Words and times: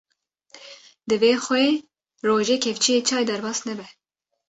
divê 1.09 1.31
xwê 1.45 1.65
rojê 2.27 2.55
kevçiyê 2.63 2.99
çay 3.07 3.23
derbas 3.29 3.59
nebe 3.67 3.87